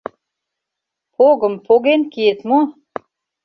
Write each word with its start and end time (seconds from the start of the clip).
Погым 1.15 1.53
поген 1.65 2.01
киет 2.11 2.39
мо? 2.49 2.61